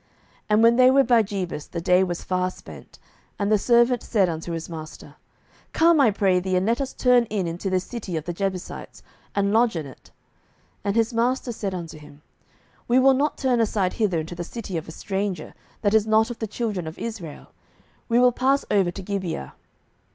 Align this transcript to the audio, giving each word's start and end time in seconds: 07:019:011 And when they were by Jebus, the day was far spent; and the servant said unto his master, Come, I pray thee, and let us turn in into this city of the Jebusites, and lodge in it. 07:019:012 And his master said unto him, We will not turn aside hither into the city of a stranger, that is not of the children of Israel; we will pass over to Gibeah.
07:019:011 0.01 0.09
And 0.49 0.63
when 0.63 0.75
they 0.77 0.89
were 0.89 1.03
by 1.03 1.21
Jebus, 1.21 1.67
the 1.67 1.79
day 1.79 2.03
was 2.03 2.23
far 2.23 2.49
spent; 2.49 2.97
and 3.37 3.51
the 3.51 3.59
servant 3.59 4.01
said 4.01 4.29
unto 4.29 4.51
his 4.53 4.67
master, 4.67 5.13
Come, 5.73 6.01
I 6.01 6.09
pray 6.09 6.39
thee, 6.39 6.55
and 6.55 6.65
let 6.65 6.81
us 6.81 6.91
turn 6.93 7.25
in 7.25 7.45
into 7.45 7.69
this 7.69 7.83
city 7.83 8.17
of 8.17 8.25
the 8.25 8.33
Jebusites, 8.33 9.03
and 9.35 9.53
lodge 9.53 9.75
in 9.75 9.85
it. 9.85 10.05
07:019:012 10.77 10.77
And 10.85 10.95
his 10.95 11.13
master 11.13 11.51
said 11.51 11.75
unto 11.75 11.99
him, 11.99 12.23
We 12.87 12.97
will 12.97 13.13
not 13.13 13.37
turn 13.37 13.61
aside 13.61 13.93
hither 13.93 14.19
into 14.19 14.33
the 14.33 14.43
city 14.43 14.75
of 14.75 14.87
a 14.87 14.91
stranger, 14.91 15.53
that 15.83 15.93
is 15.93 16.07
not 16.07 16.31
of 16.31 16.39
the 16.39 16.47
children 16.47 16.87
of 16.87 16.97
Israel; 16.97 17.51
we 18.09 18.17
will 18.17 18.31
pass 18.31 18.65
over 18.71 18.89
to 18.89 19.01
Gibeah. 19.03 19.53